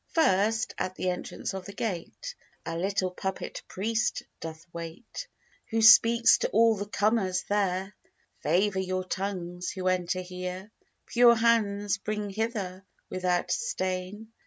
First, 0.15 0.73
at 0.79 0.95
the 0.95 1.11
entrance 1.11 1.53
of 1.53 1.65
the 1.65 1.73
gate, 1.73 2.33
A 2.65 2.75
little 2.75 3.11
puppet 3.11 3.61
priest 3.67 4.23
doth 4.39 4.65
wait, 4.73 5.27
Who 5.69 5.83
squeaks 5.83 6.39
to 6.39 6.49
all 6.49 6.75
the 6.75 6.87
comers 6.87 7.43
there, 7.47 7.93
'Favour 8.39 8.79
your 8.79 9.03
tongues, 9.03 9.69
who 9.69 9.87
enter 9.87 10.21
here. 10.21 10.71
'Pure 11.05 11.35
hands 11.35 11.99
bring 11.99 12.31
hither, 12.31 12.83
without 13.11 13.51
stain.' 13.51 14.31